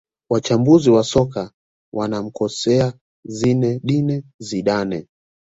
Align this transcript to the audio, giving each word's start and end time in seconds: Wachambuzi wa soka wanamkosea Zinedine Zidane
Wachambuzi 0.29 0.89
wa 0.89 1.03
soka 1.03 1.51
wanamkosea 1.93 2.93
Zinedine 3.25 4.23
Zidane 4.39 5.07